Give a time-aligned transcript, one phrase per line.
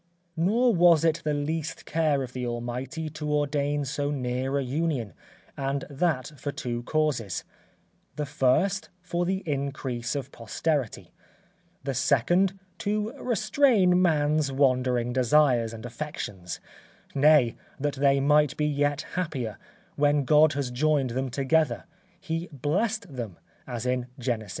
[0.35, 5.13] Nor was it the least care of the Almighty to ordain so near a union,
[5.55, 7.43] and that for two causes;
[8.15, 11.11] the first, for the increase of posterity;
[11.83, 16.59] the second, to restrain man's wandering desires and affections;
[17.13, 19.59] nay, that they might be yet happier,
[19.97, 21.83] when God has joined them together,
[22.19, 23.37] he "blessed them,"
[23.67, 24.41] as in Gen.
[24.41, 24.47] ii.